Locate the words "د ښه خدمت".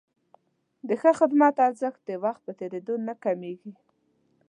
0.87-1.55